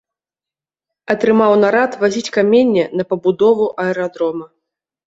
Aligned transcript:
Атрымаў 1.15 1.51
нарад 1.65 1.91
вазіць 2.05 2.33
каменне 2.39 2.89
на 2.99 3.03
пабудову 3.13 3.73
аэрадрома. 3.87 4.45